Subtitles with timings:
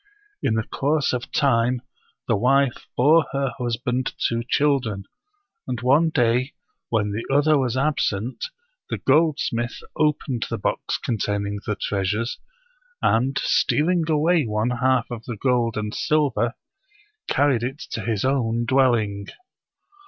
[0.41, 1.83] In the course of time
[2.27, 5.03] the wife bore her hus band two children;
[5.67, 6.53] and one day,
[6.89, 8.45] when the other was ab sent,
[8.89, 12.37] the goldsmith opened the box containing the treas ures,
[13.03, 16.55] and, stealing away one half of the gold and silver,
[17.27, 19.27] carried it to his own dwelling.